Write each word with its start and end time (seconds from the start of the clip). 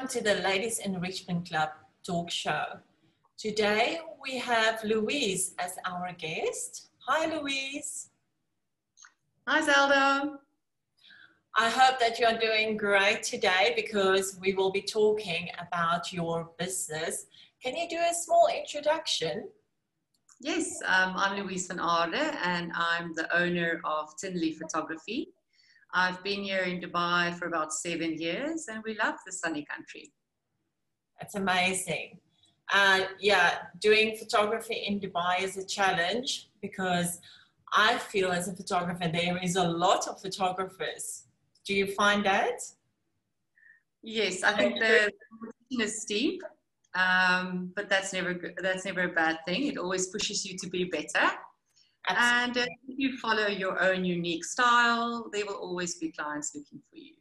welcome 0.00 0.18
to 0.18 0.24
the 0.24 0.40
Ladies 0.40 0.78
Enrichment 0.78 1.46
Club 1.46 1.68
talk 2.06 2.30
show. 2.30 2.64
Today 3.36 4.00
we 4.22 4.38
have 4.38 4.82
Louise 4.82 5.54
as 5.58 5.76
our 5.84 6.14
guest. 6.14 6.88
Hi, 7.06 7.26
Louise. 7.26 8.08
Hi, 9.46 9.60
Zelda. 9.60 10.38
I 11.54 11.68
hope 11.68 12.00
that 12.00 12.18
you're 12.18 12.38
doing 12.38 12.78
great 12.78 13.22
today 13.22 13.74
because 13.76 14.38
we 14.40 14.54
will 14.54 14.72
be 14.72 14.80
talking 14.80 15.48
about 15.58 16.14
your 16.14 16.50
business. 16.58 17.26
Can 17.62 17.76
you 17.76 17.86
do 17.86 17.98
a 17.98 18.14
small 18.14 18.48
introduction? 18.56 19.48
Yes, 20.40 20.80
um, 20.86 21.12
I'm 21.14 21.44
Louise 21.44 21.66
van 21.66 21.78
Aarde 21.78 22.38
and 22.42 22.72
I'm 22.74 23.12
the 23.14 23.28
owner 23.36 23.82
of 23.84 24.16
Tinley 24.16 24.52
Photography. 24.52 25.28
I've 25.92 26.22
been 26.22 26.42
here 26.42 26.62
in 26.62 26.80
Dubai 26.80 27.34
for 27.34 27.46
about 27.46 27.72
seven 27.72 28.14
years 28.14 28.66
and 28.68 28.82
we 28.84 28.96
love 29.02 29.16
the 29.26 29.32
sunny 29.32 29.64
country. 29.64 30.12
That's 31.18 31.34
amazing. 31.34 32.18
Uh, 32.72 33.00
yeah, 33.18 33.58
doing 33.80 34.16
photography 34.16 34.84
in 34.86 35.00
Dubai 35.00 35.42
is 35.42 35.56
a 35.56 35.66
challenge 35.66 36.48
because 36.62 37.20
I 37.72 37.98
feel 37.98 38.30
as 38.30 38.48
a 38.48 38.54
photographer, 38.54 39.08
there 39.12 39.38
is 39.42 39.56
a 39.56 39.64
lot 39.64 40.06
of 40.08 40.20
photographers. 40.20 41.24
Do 41.64 41.74
you 41.74 41.88
find 41.94 42.24
that? 42.24 42.60
Yes, 44.02 44.42
I 44.42 44.52
think 44.52 44.78
the 44.78 45.12
competition 45.28 45.80
is 45.82 46.02
steep, 46.02 46.42
um, 46.94 47.72
but 47.76 47.88
that's 47.88 48.12
never 48.12 48.54
that's 48.62 48.84
never 48.84 49.02
a 49.02 49.12
bad 49.12 49.38
thing. 49.46 49.66
It 49.66 49.76
always 49.76 50.06
pushes 50.06 50.44
you 50.44 50.56
to 50.58 50.68
be 50.70 50.84
better. 50.84 51.30
And 52.08 52.56
uh, 52.56 52.66
if 52.88 52.98
you 52.98 53.18
follow 53.18 53.46
your 53.46 53.80
own 53.80 54.04
unique 54.04 54.44
style, 54.44 55.28
there 55.32 55.44
will 55.46 55.54
always 55.54 55.94
be 55.96 56.10
clients 56.10 56.54
looking 56.54 56.80
for 56.90 56.96
you. 56.96 57.14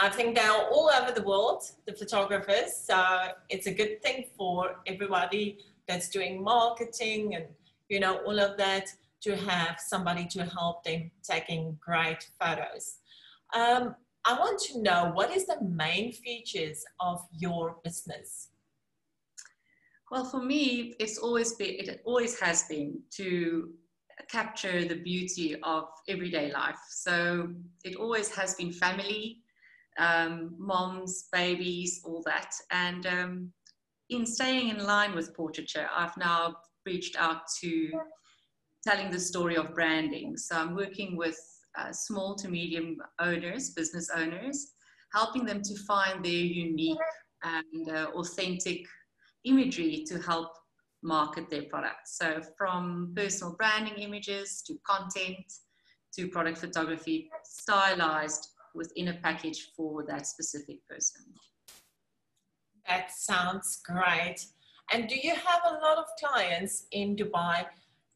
I 0.00 0.08
think 0.08 0.34
they're 0.34 0.50
all 0.50 0.90
over 0.90 1.12
the 1.12 1.22
world, 1.22 1.62
the 1.86 1.92
photographers. 1.92 2.74
So 2.76 3.28
it's 3.50 3.66
a 3.66 3.74
good 3.74 4.02
thing 4.02 4.26
for 4.36 4.76
everybody 4.86 5.58
that's 5.86 6.08
doing 6.08 6.42
marketing 6.42 7.34
and 7.34 7.44
you 7.88 8.00
know 8.00 8.18
all 8.24 8.38
of 8.38 8.56
that 8.56 8.86
to 9.20 9.36
have 9.36 9.78
somebody 9.78 10.26
to 10.26 10.44
help 10.44 10.82
them 10.84 11.10
taking 11.22 11.78
great 11.80 12.28
photos. 12.40 12.96
Um, 13.54 13.94
I 14.24 14.38
want 14.38 14.60
to 14.62 14.82
know 14.82 15.10
what 15.14 15.30
is 15.30 15.46
the 15.46 15.60
main 15.62 16.12
features 16.12 16.84
of 17.00 17.26
your 17.36 17.76
business? 17.84 18.48
Well, 20.12 20.26
for 20.26 20.42
me, 20.42 20.94
it's 21.00 21.16
always 21.16 21.54
been, 21.54 21.70
it 21.70 22.02
always 22.04 22.38
has 22.38 22.64
been 22.64 23.00
to 23.12 23.70
capture 24.28 24.84
the 24.84 24.96
beauty 24.96 25.56
of 25.62 25.84
everyday 26.06 26.52
life. 26.52 26.76
So 26.90 27.48
it 27.82 27.96
always 27.96 28.28
has 28.34 28.54
been 28.56 28.72
family, 28.72 29.38
um, 29.98 30.54
moms, 30.58 31.28
babies, 31.32 32.02
all 32.04 32.22
that. 32.26 32.52
And 32.70 33.06
um, 33.06 33.52
in 34.10 34.26
staying 34.26 34.68
in 34.68 34.84
line 34.84 35.14
with 35.14 35.34
portraiture, 35.34 35.88
I've 35.96 36.18
now 36.18 36.56
reached 36.84 37.16
out 37.16 37.44
to 37.62 37.90
telling 38.86 39.10
the 39.10 39.18
story 39.18 39.56
of 39.56 39.74
branding. 39.74 40.36
So 40.36 40.56
I'm 40.56 40.76
working 40.76 41.16
with 41.16 41.38
uh, 41.78 41.90
small 41.90 42.34
to 42.34 42.50
medium 42.50 42.98
owners, 43.18 43.70
business 43.70 44.10
owners, 44.14 44.74
helping 45.14 45.46
them 45.46 45.62
to 45.62 45.74
find 45.86 46.22
their 46.22 46.32
unique 46.32 46.98
and 47.42 47.88
uh, 47.88 48.10
authentic 48.14 48.86
imagery 49.44 50.04
to 50.08 50.18
help 50.18 50.52
market 51.02 51.50
their 51.50 51.64
products. 51.64 52.18
So 52.18 52.40
from 52.56 53.12
personal 53.16 53.54
branding 53.58 53.94
images 53.94 54.62
to 54.66 54.78
content 54.86 55.52
to 56.14 56.28
product 56.28 56.58
photography, 56.58 57.30
stylized 57.44 58.48
within 58.74 59.08
a 59.08 59.14
package 59.14 59.70
for 59.76 60.04
that 60.06 60.26
specific 60.26 60.78
person. 60.88 61.22
That 62.88 63.10
sounds 63.10 63.80
great. 63.84 64.46
And 64.92 65.08
do 65.08 65.16
you 65.16 65.34
have 65.34 65.60
a 65.64 65.74
lot 65.74 65.98
of 65.98 66.04
clients 66.22 66.86
in 66.92 67.16
Dubai? 67.16 67.64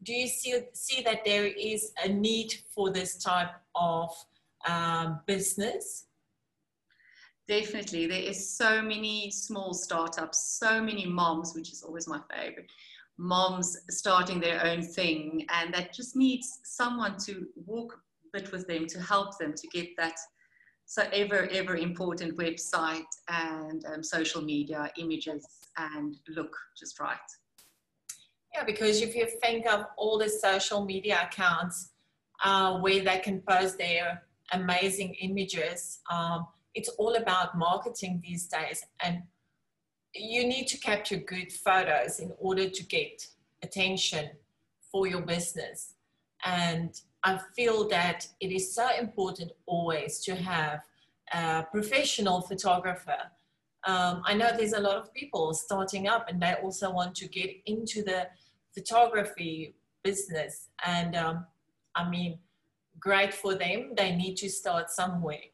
Do 0.03 0.13
you 0.13 0.29
see, 0.29 0.59
see 0.75 1.03
that 1.03 1.25
there 1.25 1.47
is 1.47 1.93
a 2.05 2.09
need 2.09 2.53
for 2.75 2.91
this 2.91 3.17
type 3.17 3.53
of 3.75 4.11
um, 4.69 5.21
business? 5.27 6.06
Definitely. 7.49 8.07
There 8.07 8.21
is 8.21 8.57
so 8.57 8.83
many 8.83 9.31
small 9.31 9.73
startups, 9.73 10.59
so 10.59 10.83
many 10.83 11.07
moms, 11.07 11.55
which 11.55 11.71
is 11.73 11.83
always 11.83 12.09
my 12.09 12.21
favorite, 12.35 12.71
moms 13.19 13.77
starting 13.89 14.41
their 14.41 14.65
own 14.65 14.83
thing. 14.83 15.47
And 15.51 15.73
that 15.73 15.95
just 15.95 16.17
needs 16.17 16.61
someone 16.65 17.17
to 17.19 17.47
walk 17.65 18.01
a 18.25 18.39
bit 18.39 18.51
with 18.51 18.67
them 18.67 18.87
to 18.89 19.01
help 19.01 19.39
them 19.39 19.55
to 19.55 19.67
get 19.69 19.97
that 19.97 20.17
so 20.87 21.03
ever, 21.13 21.49
ever 21.53 21.77
important 21.77 22.37
website 22.37 23.05
and 23.29 23.85
um, 23.87 24.03
social 24.03 24.43
media 24.43 24.91
images 24.99 25.47
and 25.77 26.17
look 26.29 26.57
just 26.79 26.99
right. 27.01 27.19
Yeah, 28.55 28.65
because 28.65 29.03
if 29.03 29.15
you 29.15 29.27
think 29.43 29.67
of 29.67 29.87
all 29.97 30.19
the 30.19 30.29
social 30.29 30.85
media 30.85 31.29
accounts 31.31 31.91
uh, 32.45 32.79
where 32.79 33.03
they 33.03 33.19
can 33.19 33.41
post 33.41 33.79
their 33.79 34.23
amazing 34.53 35.15
images, 35.21 36.01
um, 36.11 36.47
it's 36.77 36.91
all 36.91 37.17
about 37.17 37.57
marketing 37.59 38.23
these 38.23 38.47
days 38.47 38.85
and 39.03 39.23
you 40.15 40.47
need 40.47 40.67
to 40.69 40.79
capture 40.79 41.17
good 41.17 41.51
photos 41.53 42.21
in 42.21 42.33
order 42.39 42.69
to 42.71 42.83
get 42.85 43.27
attention 43.63 44.31
for 44.93 45.07
your 45.07 45.23
business. 45.23 45.95
And 46.45 46.91
i 47.25 47.41
feel 47.57 47.89
that 47.89 48.29
it 48.41 48.53
is 48.53 48.75
so 48.75 48.87
important 49.01 49.51
always 49.67 50.21
to 50.27 50.35
have 50.35 50.81
a 51.33 51.65
professional 51.73 52.41
photographer. 52.43 53.23
Um, 53.85 54.23
i 54.31 54.33
know 54.35 54.51
there's 54.57 54.79
a 54.81 54.87
lot 54.89 54.97
of 54.97 55.13
people 55.13 55.55
starting 55.55 56.07
up 56.07 56.29
and 56.29 56.41
they 56.41 56.55
also 56.63 56.91
want 56.91 57.15
to 57.17 57.27
get 57.27 57.51
into 57.67 58.03
the 58.03 58.29
photography 58.75 59.75
business. 60.05 60.69
And 60.85 61.17
um, 61.17 61.47
i 61.95 62.09
mean 62.09 62.39
great 62.99 63.35
for 63.35 63.55
them. 63.55 63.93
They 63.97 64.15
need 64.15 64.37
to 64.37 64.49
start 64.49 64.91
somewhere. 64.91 65.47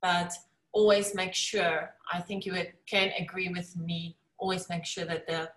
But 0.00 0.32
always 0.74 1.14
make 1.14 1.34
sure, 1.34 1.94
I 2.12 2.20
think 2.20 2.44
you 2.44 2.54
can 2.86 3.10
agree 3.18 3.48
with 3.48 3.76
me, 3.76 4.16
always 4.38 4.68
make 4.68 4.84
sure 4.84 5.04
that 5.06 5.26
the, 5.26 5.48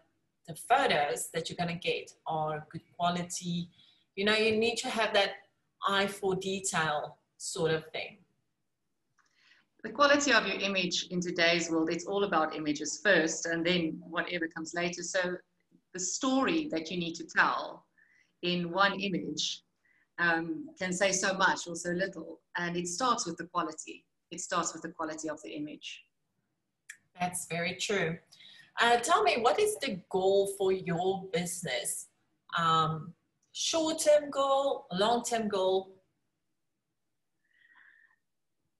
the 0.48 0.56
photos 0.56 1.30
that 1.34 1.50
you're 1.50 1.58
going 1.58 1.78
to 1.78 1.88
get 1.88 2.12
are 2.28 2.66
good 2.72 2.84
quality. 2.96 3.70
You 4.16 4.26
know, 4.26 4.36
you 4.36 4.56
need 4.56 4.78
to 4.78 4.90
have 4.90 5.14
that 5.16 5.32
eye 5.88 6.08
for 6.08 6.36
detail 6.36 7.18
sort 7.38 7.72
of 7.72 7.86
thing. 7.88 8.20
The 9.84 9.90
quality 9.90 10.34
of 10.34 10.46
your 10.46 10.60
image 10.60 11.08
in 11.10 11.20
today's 11.20 11.70
world, 11.70 11.90
it's 11.92 12.06
all 12.06 12.24
about 12.24 12.56
images 12.56 13.00
first 13.04 13.48
and 13.48 13.66
then 13.66 14.00
whatever 14.00 14.48
comes 14.48 14.74
later. 14.76 15.02
So 15.02 15.36
the 15.94 16.00
story 16.00 16.68
that 16.72 16.92
you 16.92 16.98
need 16.98 17.16
to 17.16 17.26
tell 17.26 17.86
in 18.44 18.72
one 18.72 19.00
image 19.00 19.64
um, 20.20 20.68
can 20.78 20.94
say 20.94 21.12
so 21.12 21.34
much 21.34 21.68
or 21.68 21.76
so 21.76 21.90
little. 21.90 22.40
And 22.58 22.78
it 22.78 22.88
starts 22.88 23.26
with 23.26 23.38
the 23.38 23.46
quality 23.46 24.04
it 24.32 24.42
starts 24.42 24.74
with 24.74 24.82
the 24.82 24.90
quality 24.90 25.30
of 25.30 25.42
the 25.42 25.50
image. 25.50 26.04
That's 27.20 27.48
very 27.48 27.76
true. 27.76 28.18
Uh, 28.80 28.98
tell 28.98 29.24
me, 29.24 29.38
what 29.42 29.60
is 29.60 29.78
the 29.80 30.00
goal 30.10 30.54
for 30.58 30.72
your 30.72 31.26
business? 31.34 32.08
Um, 32.58 33.14
short-term 33.54 34.30
goal, 34.30 34.86
long-term 34.94 35.48
goal? 35.48 35.96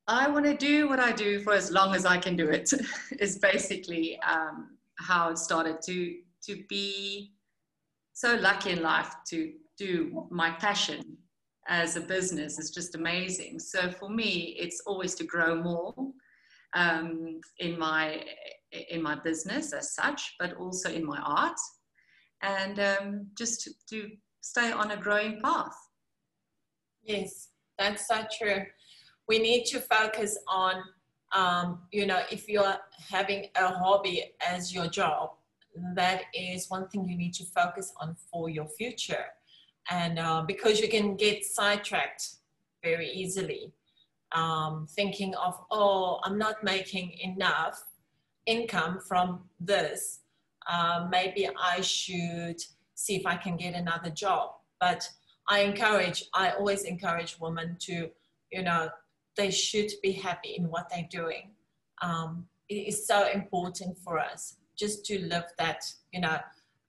I 0.08 0.30
want 0.30 0.46
to 0.46 0.56
do 0.56 0.88
what 0.88 1.00
I 1.00 1.12
do 1.12 1.40
for 1.42 1.54
as 1.54 1.72
long 1.72 1.94
as 1.96 2.06
I 2.06 2.18
can 2.18 2.36
do 2.36 2.50
it. 2.50 2.72
is 3.20 3.40
basically 3.40 4.20
um, 4.22 4.78
how 5.00 5.32
it 5.32 5.38
started 5.38 5.82
to 5.84 6.18
to 6.44 6.64
be 6.70 7.34
so 8.14 8.36
lucky 8.36 8.70
in 8.72 8.82
life 8.82 9.14
to 9.30 9.54
do 9.78 10.26
my 10.30 10.52
passion 10.52 11.17
as 11.68 11.96
a 11.96 12.02
business 12.02 12.60
is 12.60 12.72
just 12.72 12.96
amazing. 12.96 13.60
So 13.60 13.92
for 13.92 14.10
me, 14.10 14.56
it's 14.60 14.82
always 14.86 15.16
to 15.16 15.24
grow 15.24 15.56
more 15.56 15.94
um, 16.74 17.40
in 17.60 17.78
my 17.78 18.24
in 18.90 19.02
my 19.02 19.16
business 19.16 19.72
as 19.74 19.96
such, 19.96 20.36
but 20.40 20.54
also 20.54 20.90
in 20.92 21.06
my 21.06 21.20
art, 21.20 21.58
and 22.42 22.80
um, 22.80 23.28
just 23.38 23.62
to, 23.62 23.72
to 23.90 24.10
stay 24.42 24.72
on 24.72 24.92
a 24.92 24.98
growing 24.98 25.40
path. 25.42 25.76
Yes, 27.04 27.50
that's 27.80 28.08
so 28.08 28.26
true. 28.38 28.64
We 29.28 29.40
need 29.40 29.66
to 29.66 29.80
focus 29.80 30.38
on, 30.48 30.76
um, 31.34 31.80
you 31.92 32.06
know, 32.06 32.22
if 32.30 32.50
you're 32.50 32.76
having 33.10 33.48
a 33.56 33.68
hobby 33.68 34.34
as 34.46 34.74
your 34.74 34.88
job, 34.88 35.32
that 35.96 36.24
is 36.34 36.70
one 36.70 36.88
thing 36.90 37.08
you 37.08 37.18
need 37.18 37.34
to 37.36 37.46
focus 37.46 37.94
on 38.02 38.16
for 38.32 38.50
your 38.50 38.68
future 38.68 39.26
and 39.90 40.20
uh, 40.20 40.44
because 40.46 40.80
you 40.80 40.90
can 40.90 41.16
get 41.16 41.46
sidetracked 41.46 42.36
very 42.84 43.10
easily 43.10 43.74
um, 44.34 44.88
thinking 44.90 45.34
of 45.36 45.58
oh 45.72 46.20
i'm 46.24 46.38
not 46.38 46.64
making 46.64 47.12
enough 47.22 47.84
income 48.46 49.00
from 49.08 49.42
this. 49.60 50.22
Uh, 50.70 51.08
maybe 51.10 51.50
i 51.62 51.80
should 51.82 52.62
see 52.96 53.16
if 53.16 53.26
i 53.26 53.36
can 53.36 53.56
get 53.56 53.74
another 53.74 54.10
job. 54.10 54.52
But 54.80 55.08
i 55.50 55.60
encourage 55.60 56.24
i 56.34 56.52
always 56.52 56.84
encourage 56.84 57.40
women 57.40 57.78
to 57.82 58.10
you 58.52 58.64
know 58.64 58.90
they 59.38 59.52
should 59.52 59.92
be 60.02 60.12
happy 60.12 60.56
in 60.58 60.70
what 60.70 60.90
they're 60.90 61.08
doing. 61.10 61.52
Um, 62.02 62.48
it 62.68 62.88
is 62.88 63.08
so 63.08 63.30
important 63.30 63.98
for 64.00 64.20
us 64.20 64.56
just 64.78 65.06
to 65.06 65.20
live 65.20 65.46
that, 65.58 65.84
you 66.12 66.20
know, 66.20 66.38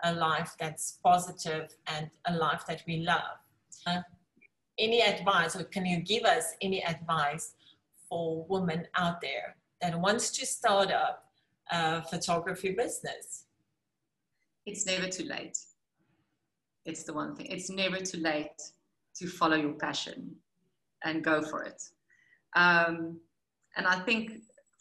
a 0.04 0.12
life 0.12 0.54
that's 0.58 0.98
positive 1.04 1.74
and 1.86 2.10
a 2.26 2.34
life 2.34 2.64
that 2.66 2.82
we 2.86 2.98
love. 2.98 3.38
Uh, 3.86 4.00
any 4.78 5.02
advice, 5.02 5.56
or 5.56 5.64
can 5.64 5.84
you 5.84 6.00
give 6.00 6.24
us 6.24 6.54
any 6.62 6.84
advice 6.84 7.54
for 8.08 8.46
women 8.48 8.86
out 8.96 9.20
there 9.20 9.56
that 9.82 9.98
wants 9.98 10.30
to 10.30 10.46
start 10.46 10.90
up 10.92 11.24
a 11.70 12.02
photography 12.02 12.70
business? 12.70 13.44
It's 14.66 14.86
never 14.86 15.08
too 15.08 15.24
late. 15.24 15.58
It's 16.84 17.02
the 17.02 17.12
one 17.12 17.34
thing. 17.34 17.46
It's 17.46 17.70
never 17.70 17.98
too 17.98 18.18
late 18.18 18.62
to 19.16 19.26
follow 19.26 19.56
your 19.56 19.72
passion 19.72 20.36
and 21.04 21.24
go 21.24 21.42
for 21.42 21.64
it. 21.64 21.82
Um, 22.54 23.20
and 23.76 23.86
I 23.86 24.00
think 24.00 24.32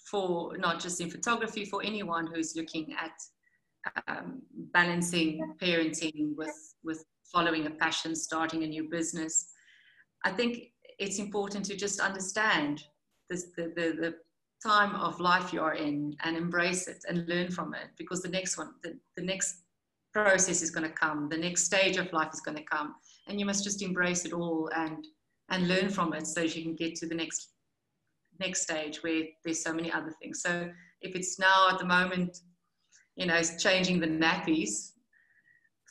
for 0.09 0.57
not 0.57 0.79
just 0.79 1.01
in 1.01 1.09
photography, 1.09 1.65
for 1.65 1.81
anyone 1.83 2.27
who's 2.27 2.55
looking 2.55 2.93
at 2.99 3.11
um, 4.07 4.41
balancing 4.73 5.55
parenting 5.61 6.35
with 6.35 6.75
with 6.83 7.05
following 7.33 7.65
a 7.67 7.69
passion, 7.69 8.15
starting 8.15 8.63
a 8.63 8.67
new 8.67 8.89
business, 8.89 9.49
I 10.23 10.31
think 10.31 10.71
it's 10.97 11.19
important 11.19 11.65
to 11.65 11.75
just 11.75 11.99
understand 11.99 12.83
this, 13.29 13.47
the, 13.55 13.73
the, 13.75 13.95
the 13.99 14.15
time 14.65 14.95
of 14.95 15.19
life 15.19 15.53
you 15.53 15.61
are 15.61 15.75
in 15.75 16.15
and 16.23 16.35
embrace 16.35 16.87
it 16.87 17.03
and 17.07 17.27
learn 17.27 17.51
from 17.51 17.73
it 17.73 17.89
because 17.97 18.21
the 18.21 18.29
next 18.29 18.57
one, 18.57 18.73
the, 18.83 18.97
the 19.15 19.23
next 19.23 19.63
process 20.13 20.61
is 20.61 20.71
going 20.71 20.87
to 20.87 20.93
come, 20.93 21.29
the 21.29 21.37
next 21.37 21.65
stage 21.65 21.97
of 21.97 22.11
life 22.13 22.29
is 22.33 22.39
going 22.39 22.57
to 22.57 22.63
come, 22.63 22.95
and 23.27 23.39
you 23.39 23.45
must 23.45 23.63
just 23.63 23.81
embrace 23.81 24.25
it 24.25 24.33
all 24.33 24.69
and 24.75 25.05
and 25.49 25.67
learn 25.67 25.89
from 25.89 26.13
it 26.13 26.27
so 26.27 26.41
you 26.41 26.61
can 26.61 26.75
get 26.75 26.95
to 26.95 27.07
the 27.07 27.15
next 27.15 27.51
next 28.39 28.61
stage 28.61 29.01
where 29.03 29.23
there's 29.43 29.63
so 29.63 29.73
many 29.73 29.91
other 29.91 30.13
things. 30.21 30.41
So 30.41 30.69
if 31.01 31.15
it's 31.15 31.39
now 31.39 31.69
at 31.71 31.79
the 31.79 31.85
moment, 31.85 32.39
you 33.17 33.25
know, 33.25 33.41
changing 33.57 33.99
the 33.99 34.07
nappies, 34.07 34.91